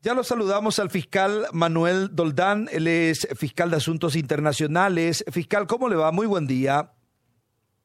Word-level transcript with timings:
Ya 0.00 0.14
lo 0.14 0.22
saludamos 0.22 0.78
al 0.78 0.90
fiscal 0.90 1.46
Manuel 1.52 2.14
Doldán, 2.14 2.68
él 2.70 2.86
es 2.86 3.26
fiscal 3.36 3.68
de 3.70 3.78
Asuntos 3.78 4.14
Internacionales. 4.14 5.24
Fiscal, 5.32 5.66
¿cómo 5.66 5.88
le 5.88 5.96
va? 5.96 6.12
Muy 6.12 6.28
buen 6.28 6.46
día. 6.46 6.92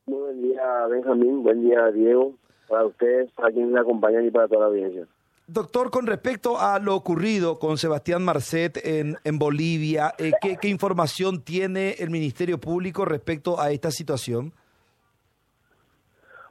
Muy 0.06 0.20
buen 0.20 0.42
día, 0.44 0.62
Benjamín. 0.92 1.42
Buen 1.42 1.64
día, 1.64 1.90
Diego. 1.92 2.36
Para 2.70 2.86
ustedes, 2.86 3.32
para 3.32 3.52
quienes 3.52 3.72
me 3.72 3.80
acompañan 3.80 4.28
y 4.28 4.30
para 4.30 4.48
toda 4.48 4.60
la 4.62 4.66
audiencia. 4.68 5.08
Doctor, 5.48 5.90
con 5.90 6.06
respecto 6.06 6.60
a 6.60 6.78
lo 6.78 6.96
ocurrido 6.96 7.58
con 7.58 7.80
Sebastián 7.80 8.24
Marcet 8.24 8.78
en, 8.86 9.18
en 9.24 9.40
Bolivia, 9.40 10.14
eh, 10.20 10.34
¿qué, 10.40 10.58
¿qué 10.62 10.68
información 10.68 11.42
tiene 11.42 11.96
el 11.98 12.12
Ministerio 12.12 12.60
Público 12.60 13.06
respecto 13.06 13.60
a 13.60 13.72
esta 13.72 13.90
situación? 13.90 14.54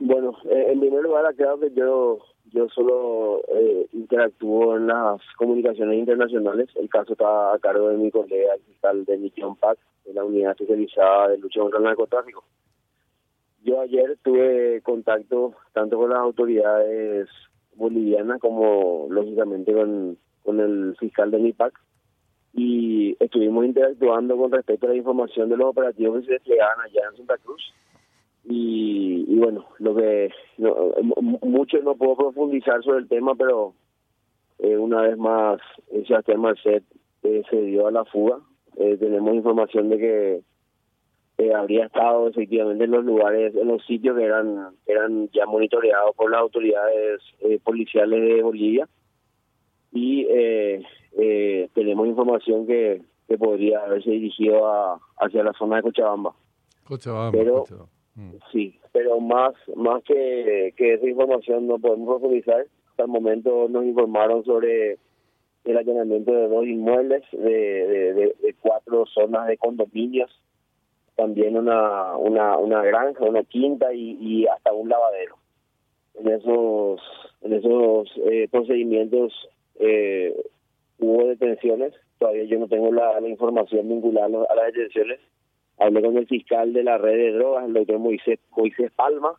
Bueno, 0.00 0.32
eh, 0.50 0.72
en 0.72 0.80
primer 0.80 1.04
lugar, 1.04 1.32
claro 1.36 1.60
que 1.60 1.70
yo 1.72 2.18
yo 2.52 2.68
solo 2.68 3.42
eh, 3.48 3.86
interactúo 3.92 4.76
en 4.76 4.86
las 4.86 5.20
comunicaciones 5.36 5.98
internacionales. 5.98 6.68
El 6.76 6.88
caso 6.88 7.12
está 7.12 7.54
a 7.54 7.58
cargo 7.58 7.88
de 7.88 7.96
mi 7.96 8.10
colega, 8.10 8.54
el 8.54 8.62
fiscal 8.62 9.04
de 9.04 9.18
Mission 9.18 9.56
Pac, 9.56 9.79
de 10.04 10.14
la 10.14 10.24
Unidad 10.24 10.52
Especializada 10.52 11.29
de 11.29 11.38
Lucha 11.38 11.60
contra 11.60 11.79
el 11.79 11.84
Narcotráfico. 11.84 12.44
Yo 13.64 13.80
ayer 13.80 14.18
tuve 14.22 14.80
contacto 14.82 15.54
tanto 15.72 15.96
con 15.96 16.10
las 16.10 16.18
autoridades 16.18 17.29
bolivianas 17.76 18.40
como, 18.40 19.07
lógicamente, 19.08 19.72
con, 19.72 20.18
con 20.43 20.60
el 20.60 20.96
fiscal 20.98 21.30
de 21.30 21.38
MIPAC 21.38 21.72
y 22.54 23.16
estuvimos 23.18 23.64
interactuando 23.64 24.36
con 24.36 24.52
respecto 24.52 24.86
a 24.86 24.90
la 24.90 24.96
información 24.96 25.48
de 25.48 25.57
los 25.57 25.68
operativos 25.68 26.21
que 26.21 26.26
se 26.26 26.32
desplegaban 26.32 26.80
allá 26.80 27.00
en 27.10 27.16
Santa 27.16 27.38
Cruz 27.38 27.72
y, 28.44 29.24
y 29.28 29.38
bueno, 29.38 29.66
lo 29.78 29.94
que 29.94 30.30
no, 30.58 30.74
mucho 31.42 31.78
no 31.82 31.94
puedo 31.94 32.16
profundizar 32.16 32.82
sobre 32.82 32.98
el 32.98 33.08
tema, 33.08 33.34
pero 33.34 33.74
eh, 34.58 34.77
una 34.77 35.02
vez 35.02 35.16
más, 35.16 35.60
Sebastián 36.06 36.41
Marcet 36.41 36.84
eh, 37.22 37.42
se 37.50 37.60
dio 37.62 37.86
a 37.86 37.91
la 37.91 38.05
fuga. 38.05 38.38
Eh, 38.77 38.96
tenemos 38.98 39.34
información 39.34 39.88
de 39.90 39.98
que 39.98 40.42
eh, 41.38 41.54
habría 41.54 41.86
estado 41.86 42.28
efectivamente 42.28 42.84
en 42.84 42.90
los 42.90 43.04
lugares, 43.04 43.54
en 43.54 43.68
los 43.68 43.84
sitios 43.86 44.16
que 44.16 44.24
eran, 44.24 44.74
eran 44.86 45.28
ya 45.30 45.46
monitoreados 45.46 46.14
por 46.16 46.30
las 46.30 46.40
autoridades 46.40 47.20
eh, 47.40 47.58
policiales 47.62 48.20
de 48.20 48.42
Bolivia. 48.42 48.88
Y 49.92 50.27
eh, 50.30 50.82
eh, 51.18 51.68
tenemos 51.74 52.06
información 52.06 52.66
que, 52.66 53.02
que 53.28 53.36
podría 53.38 53.80
haberse 53.80 54.10
dirigido 54.10 54.66
a, 54.66 54.98
hacia 55.18 55.42
la 55.44 55.52
zona 55.52 55.77
de 55.77 55.82
Cochabamba. 55.82 56.34
Cochabamba, 56.84 57.38
Pero- 57.38 57.60
Cochabamba. 57.60 57.92
Mm. 58.14 58.32
Sí, 58.52 58.78
pero 58.92 59.20
más 59.20 59.55
más 59.74 60.02
que, 60.05 60.74
que 60.77 60.94
esa 60.94 61.06
información 61.06 61.66
no 61.66 61.78
podemos 61.78 62.08
profundizar. 62.08 62.66
Hasta 62.91 63.05
el 63.05 63.08
momento 63.08 63.68
nos 63.68 63.84
informaron 63.84 64.44
sobre 64.44 64.98
el 65.64 65.77
allanamiento 65.77 66.33
de 66.33 66.48
dos 66.48 66.66
inmuebles, 66.66 67.22
de, 67.33 67.38
de, 67.38 68.14
de- 68.14 68.55
cuatro 68.60 69.06
zonas 69.06 69.46
de 69.46 69.56
condominios, 69.56 70.30
también 71.16 71.56
una, 71.56 72.16
una, 72.16 72.56
una 72.58 72.83
granja, 72.83 73.24
una 73.24 73.44
quinta 73.44 73.92
y, 73.92 74.46
hasta 74.46 74.72
un 74.72 74.88
lavadero. 74.88 75.36
En 76.14 76.28
esos, 76.28 77.00
en 77.42 77.52
esos 77.55 78.12
eh, 78.30 78.48
procedimientos 78.50 79.33
eh, 79.78 80.34
hubo 80.98 81.28
detenciones, 81.28 81.94
todavía 82.18 82.44
yo 82.44 82.58
no 82.58 82.68
tengo 82.68 82.92
la, 82.92 83.20
información 83.27 83.88
vinculada 83.88 84.46
a 84.50 84.55
las 84.55 84.66
detenciones, 84.66 85.20
hablé 85.78 86.02
con 86.02 86.16
el 86.16 86.26
fiscal 86.26 86.72
de 86.72 86.82
la 86.84 86.98
red 86.98 87.16
de 87.16 87.32
drogas, 87.32 87.66
el 87.66 87.72
doctor 87.74 87.98
Moisés, 87.98 88.38
Moisés 88.56 88.90
Palma, 88.92 89.32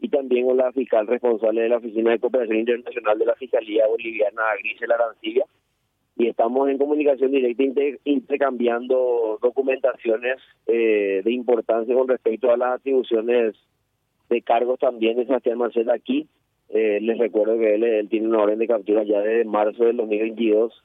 y 0.00 0.08
también 0.08 0.46
con 0.46 0.56
la 0.56 0.72
fiscal 0.72 1.06
responsable 1.06 1.62
de 1.62 1.68
la 1.68 1.76
Oficina 1.78 2.10
de 2.12 2.18
Cooperación 2.18 2.58
Internacional 2.58 3.18
de 3.18 3.26
la 3.26 3.34
Fiscalía 3.34 3.86
Boliviana, 3.86 4.42
Grisel 4.62 4.92
Arancibia, 4.92 5.44
y 6.16 6.26
estamos 6.28 6.68
en 6.68 6.78
comunicación 6.78 7.30
directa 7.30 7.62
inter- 7.62 7.98
intercambiando 8.04 9.38
documentaciones 9.42 10.36
eh, 10.66 11.22
de 11.24 11.32
importancia 11.32 11.94
con 11.94 12.08
respecto 12.08 12.50
a 12.50 12.56
las 12.56 12.74
atribuciones 12.80 13.54
de 14.28 14.42
cargos 14.42 14.78
también 14.78 15.16
de 15.16 15.26
Sebastián 15.26 15.58
Marcel 15.58 15.90
aquí. 15.90 16.28
Eh, 16.68 17.00
les 17.02 17.18
recuerdo 17.18 17.58
que 17.58 17.74
él, 17.74 17.84
él 17.84 18.08
tiene 18.08 18.28
una 18.28 18.42
orden 18.42 18.58
de 18.58 18.68
captura 18.68 19.02
ya 19.02 19.20
desde 19.20 19.44
marzo 19.44 19.84
del 19.84 19.96
2022 19.96 20.82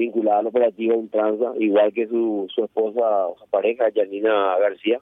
vinculada 0.00 0.40
al 0.40 0.46
operativo 0.46 0.96
Ultranza, 0.96 1.52
igual 1.58 1.92
que 1.92 2.08
su, 2.08 2.46
su 2.52 2.64
esposa, 2.64 3.28
su 3.38 3.48
pareja, 3.50 3.90
Janina 3.94 4.58
García. 4.58 5.00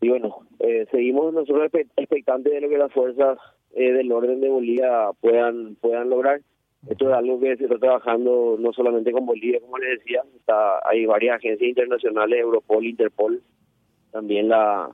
Y 0.00 0.08
bueno, 0.08 0.40
eh, 0.58 0.86
seguimos 0.90 1.32
nosotros 1.32 1.70
expectantes 1.96 2.52
de 2.52 2.60
lo 2.60 2.68
que 2.68 2.76
las 2.76 2.92
fuerzas 2.92 3.38
eh, 3.72 3.92
del 3.92 4.12
orden 4.12 4.40
de 4.40 4.48
Bolivia 4.48 5.10
puedan 5.20 5.76
puedan 5.76 6.10
lograr. 6.10 6.40
Esto 6.90 7.08
es 7.08 7.14
algo 7.16 7.40
que 7.40 7.56
se 7.56 7.64
está 7.64 7.78
trabajando 7.78 8.56
no 8.58 8.72
solamente 8.74 9.12
con 9.12 9.24
Bolivia, 9.24 9.60
como 9.60 9.78
les 9.78 10.00
decía, 10.00 10.22
está, 10.36 10.86
hay 10.86 11.06
varias 11.06 11.36
agencias 11.36 11.66
internacionales, 11.66 12.38
Europol, 12.38 12.84
Interpol, 12.84 13.40
también 14.12 14.48
la, 14.48 14.90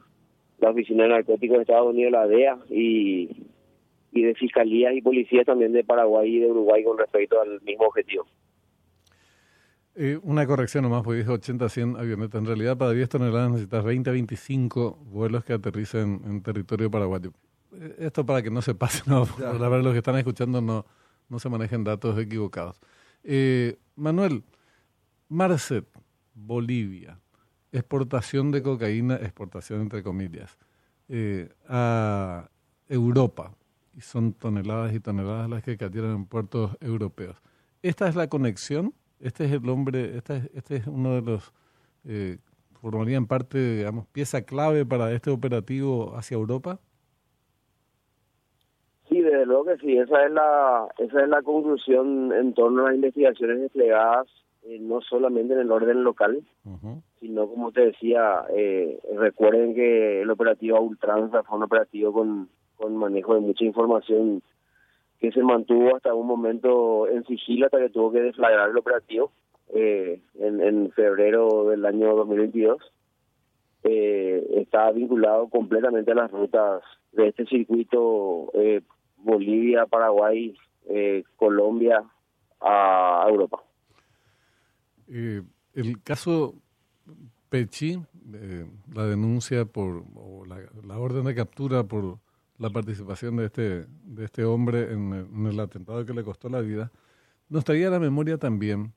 la 0.61 0.71
Oficina 0.71 1.03
de 1.03 1.09
Narcóticos 1.09 1.57
de 1.57 1.63
Estados 1.63 1.89
Unidos, 1.89 2.13
la 2.13 2.29
DEA, 2.29 2.59
y, 2.71 3.29
y 4.13 4.23
de 4.23 4.35
fiscalías 4.35 4.95
y 4.95 5.03
policías 5.03 5.47
también 5.47 5.73
de 5.73 5.83
Paraguay 5.83 6.37
y 6.37 6.39
de 6.39 6.47
Uruguay 6.47 6.85
con 6.85 6.97
respecto 6.97 7.41
al 7.41 7.61
mismo 7.63 7.87
objetivo. 7.87 8.25
Eh, 10.03 10.19
una 10.23 10.47
corrección 10.47 10.85
nomás, 10.85 11.03
porque 11.03 11.19
dijo 11.19 11.35
80 11.35 11.69
100 11.69 11.97
avionetas. 11.99 12.41
En 12.41 12.47
realidad, 12.47 12.75
para 12.79 12.93
10 12.93 13.07
toneladas 13.07 13.51
necesitas 13.51 13.85
20 13.85 14.09
a 14.09 14.13
25 14.15 14.97
vuelos 14.97 15.45
que 15.45 15.53
aterricen 15.53 16.23
en 16.25 16.43
territorio 16.43 16.91
paraguayo. 16.91 17.35
Eh, 17.75 17.97
Esto 17.99 18.25
para 18.25 18.43
que 18.43 18.51
no 18.51 18.63
se 18.63 18.75
pase, 18.75 19.03
no, 19.07 19.27
para 19.27 19.83
los 19.83 19.93
que 19.93 19.99
están 19.99 20.17
escuchando 20.17 20.63
no, 20.63 20.87
no 21.29 21.39
se 21.39 21.51
manejen 21.51 21.85
datos 21.85 22.19
equivocados. 22.19 22.81
Eh, 23.25 23.77
Manuel, 23.95 24.43
Marcet, 25.29 25.87
Bolivia, 26.33 27.21
exportación 27.71 28.53
de 28.53 28.63
cocaína, 28.63 29.17
exportación 29.17 29.83
entre 29.83 30.03
comillas, 30.03 30.57
eh, 31.11 31.51
a 31.69 32.49
Europa, 32.89 33.55
y 33.95 34.01
son 34.01 34.33
toneladas 34.33 34.95
y 34.95 35.01
toneladas 35.01 35.51
las 35.51 35.63
que 35.63 35.77
cayeron 35.77 36.13
en 36.13 36.25
puertos 36.25 36.75
europeos. 36.81 37.37
¿Esta 37.83 38.09
es 38.09 38.17
la 38.17 38.29
conexión? 38.29 38.95
Este 39.21 39.45
es 39.45 39.53
el 39.53 39.69
hombre, 39.69 40.17
este 40.17 40.37
es, 40.37 40.51
este 40.55 40.77
es 40.77 40.87
uno 40.87 41.15
de 41.15 41.23
los, 41.23 41.53
eh, 42.07 42.39
formarían 42.81 43.27
parte, 43.27 43.77
digamos, 43.77 44.07
pieza 44.09 44.43
clave 44.43 44.87
para 44.87 45.13
este 45.13 45.31
operativo 45.31 46.15
hacia 46.17 46.37
Europa. 46.37 46.81
Sí, 49.09 49.21
desde 49.21 49.45
luego 49.45 49.67
que 49.67 49.77
sí. 49.79 49.99
Esa 49.99 50.25
es 50.25 50.33
la 50.33 50.89
esa 50.99 51.23
es 51.23 51.29
la 51.29 51.43
conclusión 51.43 52.33
en 52.33 52.55
torno 52.55 52.83
a 52.83 52.87
las 52.87 52.95
investigaciones 52.95 53.61
desplegadas 53.61 54.29
eh, 54.63 54.79
no 54.79 55.01
solamente 55.01 55.55
en 55.55 55.61
el 55.61 55.73
orden 55.73 56.05
local, 56.05 56.43
sino 57.19 57.49
como 57.49 57.73
te 57.73 57.87
decía, 57.87 58.45
eh, 58.55 59.01
recuerden 59.17 59.75
que 59.75 60.21
el 60.21 60.31
operativo 60.31 60.79
Ultranza 60.81 61.43
fue 61.45 61.57
un 61.57 61.65
operativo 61.65 62.13
con, 62.13 62.51
con 62.77 62.95
manejo 62.95 63.35
de 63.35 63.41
mucha 63.41 63.65
información 63.65 64.43
que 65.21 65.31
se 65.33 65.43
mantuvo 65.43 65.95
hasta 65.95 66.15
un 66.15 66.27
momento 66.27 67.07
en 67.07 67.25
sigilo 67.25 67.67
hasta 67.67 67.79
que 67.79 67.91
tuvo 67.91 68.11
que 68.11 68.23
deflagrar 68.23 68.71
el 68.71 68.79
operativo 68.79 69.31
eh, 69.75 70.21
en, 70.39 70.91
febrero 70.93 71.69
del 71.69 71.85
año 71.85 72.17
2022. 72.17 72.79
Eh, 73.83 74.47
está 74.57 74.91
vinculado 74.93 75.49
completamente 75.49 76.13
a 76.13 76.15
las 76.15 76.31
rutas 76.31 76.83
de 77.13 77.29
este 77.29 77.47
circuito 77.47 78.51
eh, 78.55 78.81
Bolivia, 79.19 79.87
Paraguay, 79.87 80.57
eh, 80.89 81.25
Colombia 81.37 82.03
a 82.61 83.27
Europa. 83.29 83.63
El 85.07 86.03
caso 86.03 86.55
Pechi, 87.49 87.99
la 88.95 89.07
denuncia 89.07 89.65
por, 89.65 90.05
la 90.47 90.99
orden 90.99 91.25
de 91.25 91.35
captura 91.35 91.85
por 91.85 92.19
la 92.61 92.69
participación 92.69 93.37
de 93.37 93.47
este, 93.47 93.87
de 94.05 94.25
este 94.25 94.45
hombre 94.45 94.93
en 94.93 95.13
el, 95.15 95.27
en 95.35 95.47
el 95.47 95.59
atentado 95.59 96.05
que 96.05 96.13
le 96.13 96.23
costó 96.23 96.51
la 96.51 96.61
vida, 96.61 96.93
nos 97.49 97.65
traía 97.65 97.89
a 97.89 97.91
la 97.91 97.99
memoria 97.99 98.37
también 98.37 98.93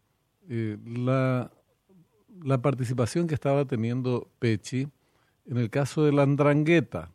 eh, 0.49 0.77
la, 0.85 1.49
la 2.43 2.61
participación 2.61 3.25
que 3.25 3.33
estaba 3.33 3.63
teniendo 3.65 4.29
Pechi 4.39 4.89
en 5.45 5.57
el 5.57 5.69
caso 5.69 6.03
de 6.03 6.11
la 6.11 6.23
Andrangueta. 6.23 7.09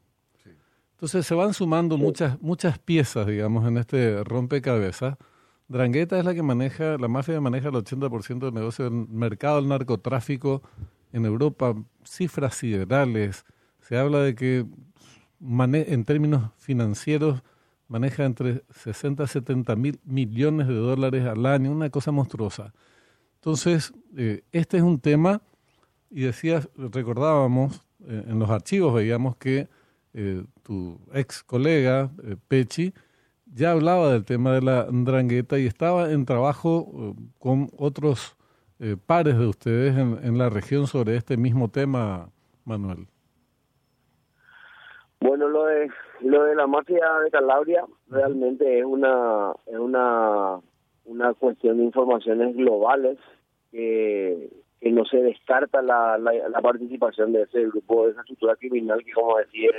Entonces 0.92 1.26
se 1.26 1.34
van 1.34 1.52
sumando 1.52 1.98
muchas, 1.98 2.40
muchas 2.40 2.78
piezas, 2.78 3.26
digamos, 3.26 3.68
en 3.68 3.76
este 3.76 4.24
rompecabezas. 4.24 5.16
Drangueta 5.68 6.18
es 6.18 6.24
la 6.24 6.34
que 6.34 6.42
maneja, 6.42 6.96
la 6.96 7.08
mafia 7.08 7.40
maneja 7.42 7.68
el 7.68 7.74
80% 7.74 8.38
del 8.38 8.54
negocio 8.54 8.86
del 8.86 9.06
mercado 9.08 9.56
del 9.56 9.68
narcotráfico 9.68 10.62
en 11.12 11.26
Europa, 11.26 11.74
cifras 12.04 12.54
siderales. 12.54 13.44
Se 13.80 13.98
habla 13.98 14.20
de 14.20 14.34
que 14.34 14.66
en 15.40 16.04
términos 16.04 16.50
financieros 16.58 17.42
maneja 17.86 18.24
entre 18.24 18.62
60 18.70 19.24
a 19.24 19.26
70 19.26 19.76
mil 19.76 20.00
millones 20.04 20.68
de 20.68 20.74
dólares 20.74 21.24
al 21.26 21.46
año, 21.46 21.72
una 21.72 21.90
cosa 21.90 22.12
monstruosa. 22.12 22.74
Entonces, 23.36 23.92
eh, 24.16 24.42
este 24.52 24.76
es 24.76 24.82
un 24.82 25.00
tema, 25.00 25.40
y 26.10 26.22
decías, 26.22 26.68
recordábamos, 26.76 27.82
eh, 28.06 28.24
en 28.28 28.38
los 28.38 28.50
archivos 28.50 28.94
veíamos 28.94 29.36
que 29.36 29.68
eh, 30.14 30.44
tu 30.62 30.98
ex 31.12 31.44
colega, 31.44 32.10
eh, 32.24 32.36
Pechi, 32.48 32.92
ya 33.46 33.72
hablaba 33.72 34.12
del 34.12 34.24
tema 34.24 34.52
de 34.52 34.62
la 34.62 34.86
drangueta 34.90 35.58
y 35.58 35.66
estaba 35.66 36.10
en 36.10 36.24
trabajo 36.24 37.14
eh, 37.16 37.22
con 37.38 37.70
otros 37.76 38.36
pares 39.06 39.36
de 39.36 39.46
ustedes 39.46 39.98
en, 39.98 40.20
en, 40.22 40.38
la 40.38 40.50
región 40.50 40.86
sobre 40.86 41.16
este 41.16 41.36
mismo 41.36 41.68
tema, 41.68 42.30
Manuel. 42.64 43.08
Bueno, 45.20 45.48
lo 45.48 45.64
de 45.66 45.90
lo 46.20 46.44
de 46.44 46.54
la 46.54 46.66
mafia 46.66 47.06
de 47.24 47.30
Calabria 47.30 47.84
realmente 48.08 48.78
es 48.78 48.84
una 48.84 49.52
es 49.66 49.78
una 49.78 50.60
una 51.04 51.34
cuestión 51.34 51.78
de 51.78 51.84
informaciones 51.84 52.54
globales 52.54 53.18
que, 53.72 54.50
que 54.80 54.90
no 54.92 55.04
se 55.06 55.18
descarta 55.18 55.82
la, 55.82 56.18
la, 56.18 56.60
participación 56.60 57.32
de 57.32 57.42
ese 57.42 57.62
grupo, 57.66 58.04
de 58.04 58.12
esa 58.12 58.20
estructura 58.20 58.56
criminal 58.56 59.02
que, 59.04 59.12
como 59.12 59.38
decía, 59.38 59.70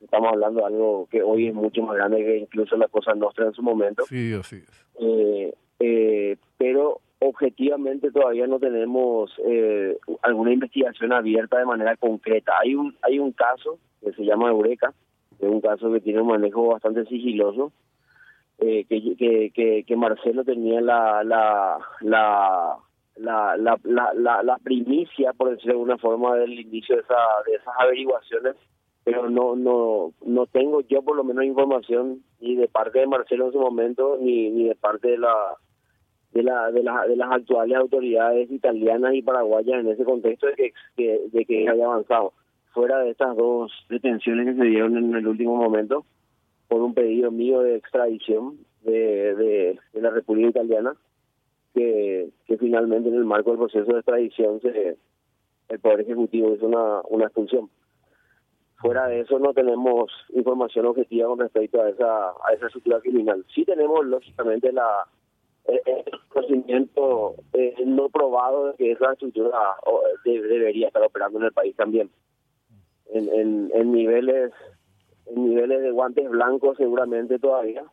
estamos 0.00 0.32
hablando 0.32 0.60
de 0.60 0.66
algo 0.66 1.08
que 1.10 1.22
hoy 1.22 1.48
es 1.48 1.54
mucho 1.54 1.82
más 1.82 1.96
grande 1.96 2.24
que 2.24 2.38
incluso 2.38 2.76
la 2.76 2.88
cosa 2.88 3.14
nuestra 3.14 3.46
en 3.46 3.52
su 3.52 3.62
momento. 3.62 4.04
Sí, 4.06 4.32
así 4.32 4.56
es. 4.56 4.86
Eh, 5.00 5.54
eh, 5.80 6.36
pero 6.56 7.00
objetivamente 7.24 8.10
todavía 8.10 8.46
no 8.46 8.58
tenemos 8.58 9.32
eh, 9.46 9.96
alguna 10.22 10.52
investigación 10.52 11.12
abierta 11.12 11.58
de 11.58 11.64
manera 11.64 11.96
concreta. 11.96 12.52
Hay 12.62 12.74
un 12.74 12.94
hay 13.02 13.18
un 13.18 13.32
caso 13.32 13.78
que 14.02 14.12
se 14.12 14.24
llama 14.24 14.50
Eureka, 14.50 14.92
es 15.38 15.48
un 15.48 15.62
caso 15.62 15.90
que 15.90 16.00
tiene 16.00 16.20
un 16.20 16.28
manejo 16.28 16.68
bastante 16.68 17.06
sigiloso, 17.06 17.72
eh, 18.58 18.84
que, 18.88 19.50
que, 19.54 19.84
que, 19.86 19.96
Marcelo 19.96 20.44
tenía 20.44 20.82
la 20.82 21.24
la 21.24 21.78
la, 23.16 23.56
la, 23.56 24.42
la, 24.42 24.58
primicia, 24.58 25.32
por 25.32 25.50
decirlo 25.50 25.72
de 25.72 25.78
alguna 25.78 25.98
forma, 25.98 26.36
del 26.36 26.52
inicio 26.60 26.96
de, 26.96 27.02
esa, 27.02 27.14
de 27.46 27.54
esas 27.54 27.74
averiguaciones, 27.78 28.56
pero 29.02 29.30
no 29.30 29.56
no 29.56 30.12
no 30.26 30.46
tengo 30.46 30.82
yo 30.82 31.02
por 31.02 31.16
lo 31.16 31.24
menos 31.24 31.44
información 31.44 32.22
ni 32.40 32.56
de 32.56 32.68
parte 32.68 32.98
de 32.98 33.06
Marcelo 33.06 33.46
en 33.46 33.52
su 33.52 33.60
momento, 33.60 34.18
ni, 34.20 34.50
ni 34.50 34.64
de 34.68 34.74
parte 34.74 35.08
de 35.08 35.18
la 35.18 35.56
de, 36.34 36.42
la, 36.42 36.70
de, 36.72 36.82
la, 36.82 37.06
de 37.06 37.16
las 37.16 37.30
actuales 37.30 37.78
autoridades 37.78 38.50
italianas 38.50 39.14
y 39.14 39.22
paraguayas 39.22 39.80
en 39.80 39.88
ese 39.88 40.04
contexto 40.04 40.48
de 40.48 40.72
que, 40.96 41.20
de 41.32 41.44
que 41.44 41.68
haya 41.68 41.84
avanzado. 41.86 42.32
Fuera 42.72 42.98
de 42.98 43.10
estas 43.10 43.36
dos 43.36 43.72
detenciones 43.88 44.46
que 44.46 44.60
se 44.60 44.68
dieron 44.68 44.96
en 44.96 45.14
el 45.14 45.28
último 45.28 45.54
momento, 45.54 46.04
por 46.66 46.82
un 46.82 46.92
pedido 46.92 47.30
mío 47.30 47.60
de 47.60 47.76
extradición 47.76 48.58
de, 48.82 49.34
de, 49.92 50.00
la 50.00 50.10
República 50.10 50.48
Italiana, 50.48 50.96
que, 51.72 52.30
que 52.46 52.58
finalmente 52.58 53.08
en 53.08 53.14
el 53.14 53.24
marco 53.24 53.50
del 53.50 53.60
proceso 53.60 53.92
de 53.92 53.98
extradición 53.98 54.60
se, 54.60 54.96
el 55.68 55.78
Poder 55.78 56.00
Ejecutivo 56.00 56.52
hizo 56.52 56.66
una, 56.66 57.00
una 57.10 57.26
expulsión. 57.26 57.70
Fuera 58.78 59.06
de 59.06 59.20
eso 59.20 59.38
no 59.38 59.54
tenemos 59.54 60.10
información 60.34 60.86
objetiva 60.86 61.28
con 61.28 61.38
respecto 61.38 61.80
a 61.80 61.88
esa, 61.88 62.30
a 62.30 62.52
esa 62.54 62.66
estructura 62.66 63.00
criminal. 63.00 63.44
Sí 63.54 63.64
tenemos, 63.64 64.04
lógicamente, 64.04 64.72
la, 64.72 65.06
el, 65.66 66.04
conocimiento 66.28 67.36
eh, 67.52 67.74
no 67.86 68.08
probado 68.08 68.68
de 68.68 68.74
que 68.74 68.92
esa 68.92 69.12
estructura 69.12 69.58
debería 70.24 70.88
estar 70.88 71.02
operando 71.02 71.38
en 71.38 71.46
el 71.46 71.52
país 71.52 71.74
también. 71.76 72.10
En, 73.10 73.92
niveles 73.92 74.52
en 75.26 75.48
niveles 75.48 75.82
de 75.82 75.90
guantes 75.90 76.28
blancos 76.28 76.76
seguramente 76.76 77.38
todavía, 77.38 77.84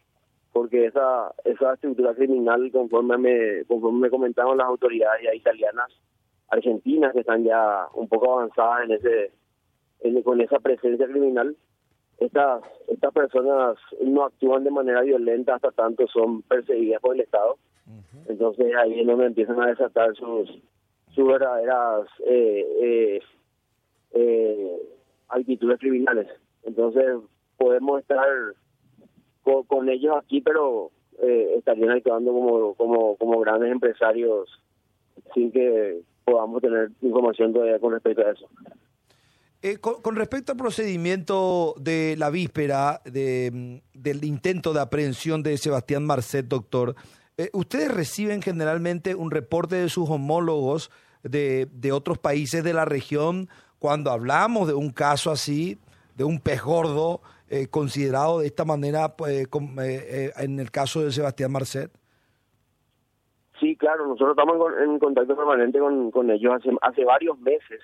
porque 0.51 0.85
esa 0.85 1.33
esa 1.45 1.73
estructura 1.73 2.13
criminal, 2.15 2.71
conforme 2.71 3.17
me, 3.17 3.65
conforme 3.65 3.99
me 3.99 4.09
comentaron 4.09 4.57
las 4.57 4.67
autoridades 4.67 5.33
italianas, 5.33 5.91
argentinas, 6.49 7.13
que 7.13 7.19
están 7.19 7.43
ya 7.43 7.87
un 7.93 8.07
poco 8.07 8.33
avanzadas 8.33 8.85
en 8.85 8.91
ese 8.91 9.31
con 10.23 10.41
esa 10.41 10.59
presencia 10.59 11.07
criminal, 11.07 11.55
estas 12.21 12.63
estas 12.87 13.13
personas 13.13 13.77
no 14.01 14.23
actúan 14.25 14.63
de 14.63 14.71
manera 14.71 15.01
violenta 15.01 15.55
hasta 15.55 15.71
tanto 15.71 16.07
son 16.07 16.43
perseguidas 16.43 17.01
por 17.01 17.15
el 17.15 17.21
Estado. 17.21 17.57
Entonces 18.27 18.73
ahí 18.75 19.01
es 19.01 19.07
donde 19.07 19.25
empiezan 19.25 19.61
a 19.61 19.67
desatar 19.67 20.15
sus 20.15 20.49
sus 21.13 21.27
verdaderas 21.27 22.07
eh, 22.25 22.65
eh, 22.81 23.19
eh, 24.13 24.81
actitudes 25.29 25.79
criminales. 25.79 26.27
Entonces 26.63 27.05
podemos 27.57 27.99
estar 27.99 28.27
con, 29.67 29.89
ellos 29.89 30.15
aquí, 30.15 30.41
pero 30.41 30.91
eh, 31.21 31.55
estarían 31.57 31.89
actuando 31.89 32.31
como, 32.31 32.75
como, 32.75 33.15
como 33.17 33.39
grandes 33.39 33.71
empresarios 33.71 34.47
sin 35.33 35.51
que 35.51 36.01
podamos 36.23 36.61
tener 36.61 36.91
información 37.01 37.51
todavía 37.51 37.79
con 37.79 37.93
respecto 37.93 38.25
a 38.25 38.31
eso. 38.31 38.47
Eh, 39.63 39.77
con, 39.77 40.15
respecto 40.15 40.53
al 40.53 40.57
procedimiento 40.57 41.75
de 41.79 42.15
la 42.17 42.29
víspera 42.29 43.01
de, 43.05 43.81
del 43.93 44.23
intento 44.23 44.73
de 44.73 44.81
aprehensión 44.81 45.43
de 45.43 45.57
Sebastián 45.57 46.03
Marcet, 46.05 46.47
doctor, 46.47 46.95
eh, 47.37 47.49
¿ustedes 47.53 47.91
reciben 47.91 48.41
generalmente 48.41 49.13
un 49.13 49.29
reporte 49.29 49.75
de 49.75 49.89
sus 49.89 50.09
homólogos 50.09 50.89
de, 51.21 51.67
de 51.73 51.91
otros 51.91 52.17
países 52.17 52.63
de 52.63 52.73
la 52.73 52.85
región 52.85 53.49
cuando 53.77 54.09
hablamos 54.11 54.67
de 54.67 54.73
un 54.73 54.91
caso 54.91 55.29
así? 55.29 55.79
de 56.15 56.23
un 56.23 56.39
pez 56.39 56.61
gordo 56.61 57.21
eh, 57.49 57.67
considerado 57.67 58.39
de 58.39 58.47
esta 58.47 58.65
manera 58.65 59.15
pues, 59.15 59.47
eh, 59.81 60.31
en 60.37 60.59
el 60.59 60.71
caso 60.71 61.03
de 61.03 61.11
Sebastián 61.11 61.51
Marcet? 61.51 61.91
Sí, 63.59 63.75
claro, 63.75 64.07
nosotros 64.07 64.31
estamos 64.31 64.71
en 64.83 64.99
contacto 64.99 65.35
permanente 65.35 65.79
con, 65.79 66.09
con 66.11 66.31
ellos 66.31 66.53
hace, 66.55 66.69
hace 66.81 67.05
varios 67.05 67.39
meses. 67.39 67.81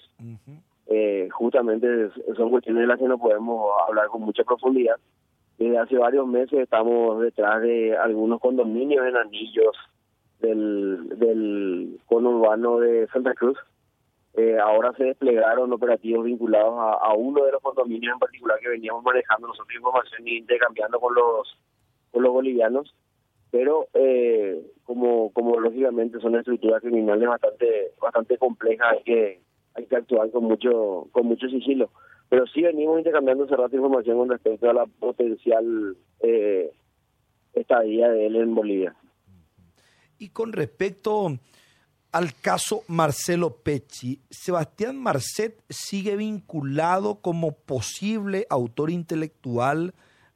Eh, 0.90 1.28
justamente 1.32 1.88
son 2.36 2.50
cuestiones 2.50 2.82
de 2.82 2.88
las 2.88 2.98
que 2.98 3.08
no 3.08 3.18
podemos 3.18 3.72
hablar 3.88 4.08
con 4.08 4.22
mucha 4.22 4.44
profundidad. 4.44 4.96
Desde 5.58 5.78
hace 5.78 5.98
varios 5.98 6.28
meses 6.28 6.60
estamos 6.60 7.22
detrás 7.22 7.62
de 7.62 7.98
algunos 7.98 8.40
condominios 8.40 9.06
en 9.06 9.18
anillos 9.18 9.76
del, 10.40 11.10
del 11.18 12.00
conurbano 12.06 12.80
de 12.80 13.08
Santa 13.08 13.34
Cruz. 13.34 13.58
Eh, 14.36 14.58
ahora 14.60 14.94
se 14.96 15.06
desplegaron 15.06 15.74
operativos 15.74 16.24
vinculados 16.24 16.76
a, 16.78 17.12
uno 17.16 17.44
de 17.44 17.54
los 17.54 17.62
condominios 17.62 18.14
en 18.14 18.20
particular 18.20 18.60
que 18.60 18.70
veníamos 18.70 19.04
manejando. 19.04 19.48
Nosotros 19.48 19.76
información 19.76 20.28
y 20.28 20.38
intercambiando 20.38 21.00
con 21.00 21.16
los 21.16 21.58
con 22.12 22.24
los 22.24 22.32
bolivianos, 22.32 22.96
pero 23.50 23.88
eh, 23.96 24.62
como 24.84 25.34
como 25.34 25.60
lógicamente 25.60 26.20
son 26.20 26.36
estructuras 26.36 26.82
criminales 26.82 27.28
bastante 27.28 27.94
bastante 28.00 28.38
complejas, 28.38 28.94
hay 28.94 29.04
que 29.04 29.42
hay 29.78 29.86
que 29.86 29.96
actuar 29.96 30.30
con 30.32 30.46
mucho 30.46 31.08
con 31.12 31.28
mucho 31.28 31.48
sigilo. 31.48 31.92
Pero 32.30 32.46
sí 32.48 32.62
venimos 32.62 32.98
intercambiando 32.98 33.46
hace 33.46 33.56
rato 33.56 33.76
información 33.76 34.18
con 34.18 34.30
respecto 34.30 34.70
a 34.70 34.74
la 34.74 34.86
potencial 34.86 35.96
eh, 36.20 36.72
estadía 37.54 38.10
de 38.10 38.26
él 38.26 38.36
en 38.36 38.54
Bolivia. 38.54 38.96
Y 40.18 40.30
con 40.30 40.52
respecto 40.52 41.38
al 42.12 42.34
caso 42.42 42.84
Marcelo 42.88 43.58
Pecci, 43.58 44.20
Sebastián 44.30 44.98
Marcet 44.98 45.64
sigue 45.70 46.16
vinculado 46.18 47.22
como 47.22 47.52
posible 47.52 48.46
autor 48.50 48.90
intelectual 48.90 49.94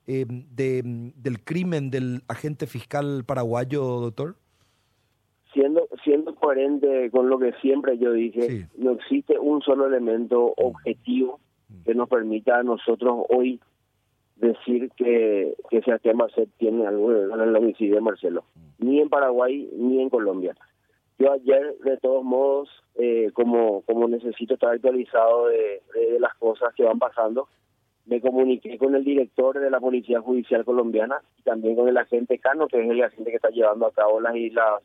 eh, 0.08 0.26
de, 0.28 0.82
del 1.16 1.44
crimen 1.44 1.90
del 1.90 2.24
agente 2.28 2.68
fiscal 2.68 3.26
paraguayo, 3.26 3.84
doctor? 3.84 4.38
Siendo, 5.54 5.88
siendo 6.04 6.34
coherente 6.36 7.10
con 7.12 7.30
lo 7.30 7.38
que 7.38 7.52
siempre 7.62 7.98
yo 7.98 8.14
dije, 8.14 8.68
no 8.78 8.92
existe 8.92 9.38
un 9.38 9.62
solo 9.62 9.86
elemento 9.86 10.54
objetivo 10.56 11.40
que 11.86 11.94
nos 11.94 12.08
permita 12.08 12.60
a 12.60 12.64
nosotros 12.64 13.26
hoy 13.30 13.60
decir 14.38 14.90
que, 14.96 15.56
que 15.70 15.82
Sebastián 15.82 16.18
Marcet 16.18 16.50
tiene 16.58 16.88
algo 16.88 17.12
en 17.12 17.40
el 17.40 17.56
homicidio 17.56 17.96
de 17.96 18.02
Marcelo, 18.02 18.44
ni 18.80 19.00
en 19.00 19.10
Paraguay 19.10 19.70
ni 19.74 20.02
en 20.02 20.10
Colombia. 20.10 20.56
Yo 21.20 21.34
ayer, 21.34 21.78
de 21.84 21.98
todos 21.98 22.24
modos, 22.24 22.70
eh, 22.96 23.30
como, 23.34 23.82
como 23.82 24.08
necesito 24.08 24.56
estar 24.56 24.72
actualizado 24.72 25.48
de, 25.48 25.82
las 26.20 26.34
cosas 26.36 26.74
que 26.74 26.84
van 26.84 26.98
pasando, 26.98 27.48
me 28.06 28.20
comuniqué 28.20 28.78
con 28.78 28.96
el 28.96 29.04
director 29.04 29.60
de 29.60 29.70
la 29.70 29.80
Policía 29.80 30.22
Judicial 30.22 30.66
Colombiana 30.66 31.22
y 31.38 31.44
también 31.44 31.76
con 31.76 31.88
el 31.88 31.98
agente 31.98 32.40
Cano, 32.40 32.68
que 32.68 32.82
es 32.82 32.90
el 32.90 33.04
agente 33.04 33.30
que 33.30 33.36
está 33.36 33.50
llevando 33.50 33.86
a 33.86 33.92
cabo 33.92 34.20
las, 34.20 34.36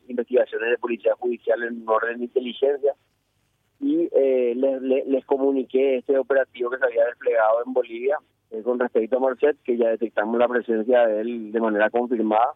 investigaciones 0.07 0.69
de 0.69 0.77
Policía 0.77 1.13
Judicial 1.19 1.63
en 1.63 1.83
orden 1.87 2.19
de 2.19 2.25
inteligencia. 2.25 2.93
Y 3.79 4.09
eh, 4.11 4.53
les, 4.55 4.81
les, 5.07 5.25
comuniqué 5.25 5.97
este 5.97 6.17
operativo 6.17 6.71
que 6.71 6.77
se 6.77 6.85
había 6.85 7.05
desplegado 7.05 7.63
en 7.65 7.73
Bolivia 7.73 8.17
eh, 8.51 8.61
con 8.63 8.79
respecto 8.79 9.17
a 9.17 9.19
Marcet, 9.19 9.57
que 9.63 9.77
ya 9.77 9.89
detectamos 9.89 10.39
la 10.39 10.47
presencia 10.47 11.05
de 11.05 11.21
él 11.21 11.51
de 11.51 11.59
manera 11.59 11.89
confirmada 11.89 12.53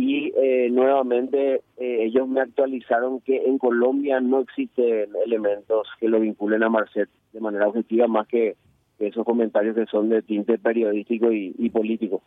y 0.00 0.32
eh, 0.34 0.70
nuevamente 0.70 1.62
eh, 1.76 2.04
ellos 2.04 2.26
me 2.26 2.40
actualizaron 2.40 3.20
que 3.20 3.44
en 3.44 3.58
Colombia 3.58 4.18
no 4.18 4.40
existen 4.40 5.10
elementos 5.26 5.88
que 5.98 6.08
lo 6.08 6.20
vinculen 6.20 6.62
a 6.62 6.70
Marcet 6.70 7.10
de 7.34 7.40
manera 7.40 7.68
objetiva 7.68 8.06
más 8.06 8.26
que 8.26 8.56
esos 9.00 9.24
comentarios 9.24 9.74
que 9.74 9.86
son 9.86 10.08
de 10.08 10.22
tinte 10.22 10.58
periodístico 10.58 11.32
y, 11.32 11.70
político. 11.70 12.22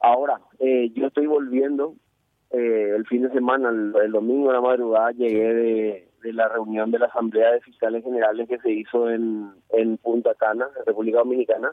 Ahora, 0.00 0.40
eh, 0.58 0.90
yo 0.94 1.06
estoy 1.06 1.26
volviendo 1.26 1.94
el 2.50 3.04
fin 3.06 3.22
de 3.22 3.32
semana, 3.32 3.70
el, 3.70 4.12
domingo 4.12 4.50
a 4.50 4.54
la 4.54 4.60
madrugada, 4.60 5.10
llegué 5.10 5.54
de, 5.54 6.08
de, 6.22 6.32
la 6.32 6.48
reunión 6.48 6.92
de 6.92 7.00
la 7.00 7.06
Asamblea 7.06 7.50
de 7.50 7.60
Fiscales 7.62 8.04
Generales 8.04 8.48
que 8.48 8.58
se 8.58 8.70
hizo 8.70 9.10
en, 9.10 9.50
en 9.70 9.96
Punta 9.96 10.34
Cana, 10.36 10.68
República 10.86 11.18
Dominicana, 11.18 11.72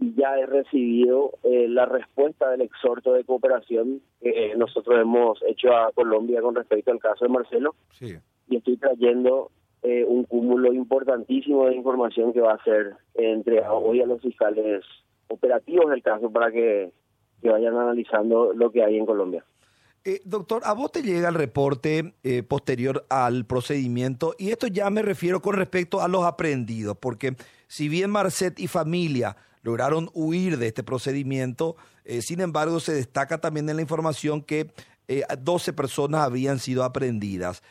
y 0.00 0.14
ya 0.14 0.38
he 0.38 0.46
recibido 0.46 1.32
eh, 1.42 1.68
la 1.68 1.84
respuesta 1.84 2.50
del 2.50 2.62
exhorto 2.62 3.12
de 3.12 3.24
cooperación 3.24 4.00
que 4.20 4.54
nosotros 4.56 4.98
hemos 4.98 5.42
hecho 5.46 5.76
a 5.76 5.92
Colombia 5.92 6.40
con 6.40 6.54
respecto 6.54 6.90
al 6.90 6.98
caso 6.98 7.26
de 7.26 7.30
Marcelo. 7.30 7.74
Sí. 7.92 8.16
Y 8.48 8.56
estoy 8.56 8.78
trayendo 8.78 9.50
eh, 9.82 10.04
un 10.06 10.24
cúmulo 10.24 10.72
importantísimo 10.72 11.66
de 11.66 11.74
información 11.74 12.32
que 12.32 12.40
va 12.40 12.54
a 12.54 12.64
ser 12.64 12.96
entregado 13.14 13.78
hoy 13.78 14.00
a 14.00 14.06
los 14.06 14.20
fiscales 14.20 14.84
operativos 15.28 15.90
del 15.90 16.02
caso 16.02 16.30
para 16.30 16.50
que, 16.50 16.92
que 17.40 17.48
vayan 17.48 17.76
analizando 17.76 18.52
lo 18.52 18.70
que 18.70 18.84
hay 18.84 18.98
en 18.98 19.06
Colombia. 19.06 19.44
Eh, 20.02 20.22
doctor, 20.24 20.62
a 20.64 20.72
vos 20.72 20.90
te 20.92 21.02
llega 21.02 21.28
el 21.28 21.34
reporte 21.34 22.14
eh, 22.22 22.42
posterior 22.42 23.04
al 23.10 23.44
procedimiento 23.44 24.34
y 24.38 24.48
esto 24.48 24.66
ya 24.66 24.88
me 24.88 25.02
refiero 25.02 25.42
con 25.42 25.56
respecto 25.56 26.00
a 26.00 26.08
los 26.08 26.24
aprendidos, 26.24 26.96
porque 26.98 27.36
si 27.66 27.90
bien 27.90 28.10
Marcet 28.10 28.58
y 28.60 28.66
familia 28.66 29.36
lograron 29.62 30.08
huir 30.14 30.56
de 30.56 30.68
este 30.68 30.82
procedimiento, 30.82 31.76
eh, 32.06 32.22
sin 32.22 32.40
embargo 32.40 32.80
se 32.80 32.94
destaca 32.94 33.42
también 33.42 33.68
en 33.68 33.76
la 33.76 33.82
información 33.82 34.40
que 34.40 34.72
12 35.40 35.72
personas 35.72 36.22
habían 36.22 36.60
sido 36.60 36.84
aprendidas. 36.84 37.62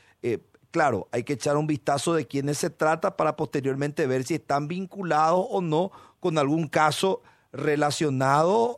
Claro, 0.72 1.08
hay 1.12 1.24
que 1.24 1.34
echar 1.34 1.58
un 1.58 1.68
vistazo 1.68 2.14
de 2.14 2.26
quiénes 2.26 2.58
se 2.58 2.70
trata 2.70 3.18
para 3.18 3.36
posteriormente 3.36 4.08
ver 4.08 4.24
si 4.24 4.36
están 4.36 4.68
vinculados 4.68 5.46
o 5.50 5.62
no 5.62 5.92
con 6.20 6.38
algún 6.38 6.68
caso 6.68 7.22
relacionado 7.52 8.78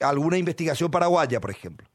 a 0.00 0.08
alguna 0.08 0.38
investigación 0.38 0.90
paraguaya, 0.90 1.40
por 1.40 1.50
ejemplo. 1.50 1.86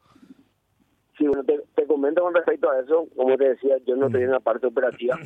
Sí, 1.17 1.27
bueno, 1.27 1.43
te, 1.43 1.87
comento 1.87 2.21
con 2.23 2.33
respecto 2.33 2.71
a 2.71 2.79
eso, 2.79 3.07
como 3.15 3.37
te 3.37 3.49
decía, 3.49 3.77
yo 3.85 3.95
no 3.95 4.07
estoy 4.07 4.23
en 4.23 4.31
la 4.31 4.39
parte 4.39 4.67
operativa. 4.67 5.17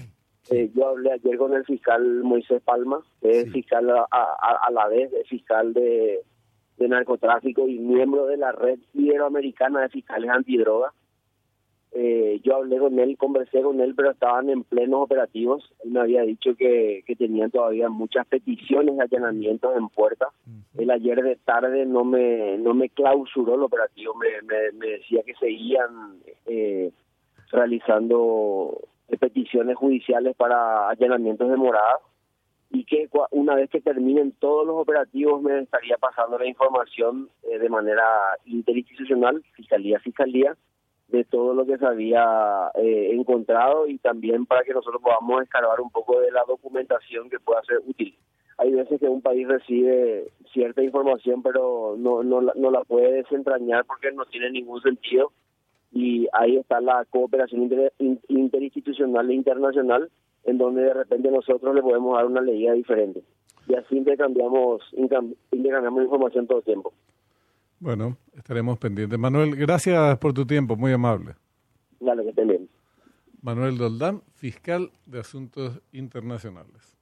Eh, 0.49 0.71
yo 0.73 0.87
hablé 0.87 1.11
ayer 1.11 1.37
con 1.37 1.53
el 1.53 1.65
fiscal 1.65 2.23
Moisés 2.23 2.61
Palma, 2.61 3.01
que 3.21 3.41
es 3.41 3.51
fiscal 3.51 3.89
a, 3.89 4.71
la 4.71 4.87
vez, 4.87 5.11
es 5.13 5.27
fiscal 5.27 5.73
de, 5.73 6.21
de 6.77 6.87
narcotráfico 6.87 7.67
y 7.67 7.79
miembro 7.79 8.25
de 8.27 8.37
la 8.37 8.51
red 8.51 8.79
iberoamericana 8.93 9.81
de 9.81 9.89
fiscales 9.89 10.29
antidroga. 10.29 10.93
Eh, 11.93 12.41
yo 12.43 12.57
hablé 12.57 12.77
con 12.77 12.99
él, 12.99 13.17
conversé 13.17 13.61
con 13.61 13.79
él, 13.79 13.95
pero 13.95 14.11
estaban 14.11 14.49
en 14.49 14.63
plenos 14.63 15.01
operativos. 15.03 15.73
Él 15.83 15.91
me 15.91 16.01
había 16.01 16.21
dicho 16.23 16.55
que, 16.55 17.03
que 17.05 17.15
tenían 17.15 17.49
todavía 17.49 17.89
muchas 17.89 18.27
peticiones 18.27 18.97
de 18.97 19.03
allanamientos 19.03 19.75
en 19.75 19.89
puerta. 19.89 20.27
Él 20.77 20.91
ayer 20.91 21.21
de 21.23 21.37
tarde 21.37 21.85
no 21.85 22.03
me 22.03 22.57
no 22.57 22.73
me 22.73 22.89
clausuró 22.89 23.55
el 23.55 23.63
operativo, 23.63 24.13
me, 24.15 24.27
me, 24.73 24.87
decía 24.87 25.23
que 25.23 25.33
seguían 25.35 26.19
eh, 26.45 26.91
realizando 27.51 28.77
peticiones 29.19 29.75
judiciales 29.77 30.35
para 30.35 30.89
allanamientos 30.89 31.49
de 31.49 31.55
moradas 31.55 32.01
y 32.69 32.83
que 32.83 33.09
una 33.31 33.55
vez 33.55 33.69
que 33.69 33.81
terminen 33.81 34.33
todos 34.33 34.67
los 34.67 34.75
operativos 34.75 35.41
me 35.41 35.59
estaría 35.59 35.97
pasando 35.97 36.37
la 36.37 36.45
información 36.45 37.29
eh, 37.43 37.57
de 37.59 37.69
manera 37.69 38.03
interinstitucional, 38.45 39.43
fiscalía, 39.53 39.99
fiscalía, 39.99 40.55
de 41.07 41.23
todo 41.23 41.53
lo 41.53 41.65
que 41.65 41.77
se 41.77 41.85
había 41.85 42.71
eh, 42.75 43.11
encontrado 43.13 43.87
y 43.87 43.97
también 43.97 44.45
para 44.45 44.63
que 44.63 44.73
nosotros 44.73 45.01
podamos 45.01 45.41
escarbar 45.41 45.79
un 45.79 45.89
poco 45.89 46.19
de 46.19 46.31
la 46.31 46.43
documentación 46.47 47.29
que 47.29 47.39
pueda 47.39 47.63
ser 47.63 47.77
útil. 47.85 48.15
Hay 48.57 48.71
veces 48.71 48.99
que 48.99 49.07
un 49.07 49.21
país 49.21 49.47
recibe 49.47 50.31
cierta 50.51 50.83
información 50.83 51.41
pero 51.43 51.95
no, 51.97 52.23
no, 52.23 52.41
no 52.41 52.71
la 52.71 52.83
puede 52.83 53.11
desentrañar 53.13 53.85
porque 53.85 54.11
no 54.11 54.25
tiene 54.25 54.49
ningún 54.51 54.81
sentido 54.81 55.31
y 55.91 56.27
ahí 56.33 56.57
está 56.57 56.81
la 56.81 57.05
cooperación 57.05 57.69
interinstitucional 58.27 59.29
e 59.29 59.33
internacional 59.33 60.09
en 60.43 60.57
donde 60.57 60.81
de 60.81 60.93
repente 60.93 61.31
nosotros 61.31 61.73
le 61.73 61.81
podemos 61.81 62.15
dar 62.15 62.25
una 62.25 62.41
leída 62.41 62.73
diferente. 62.73 63.23
Y 63.67 63.75
así 63.75 63.97
intercambiamos, 63.97 64.81
intercambiamos 64.93 66.03
información 66.03 66.47
todo 66.47 66.59
el 66.59 66.63
tiempo. 66.63 66.93
Bueno, 67.79 68.17
estaremos 68.35 68.79
pendientes. 68.79 69.19
Manuel, 69.19 69.55
gracias 69.55 70.17
por 70.17 70.33
tu 70.33 70.45
tiempo, 70.45 70.75
muy 70.75 70.91
amable. 70.91 71.35
Dale, 71.99 72.23
que 72.23 72.29
estén 72.29 72.47
bien. 72.47 72.69
Manuel 73.41 73.77
Doldán, 73.77 74.23
fiscal 74.33 74.91
de 75.05 75.19
Asuntos 75.19 75.81
Internacionales. 75.91 76.97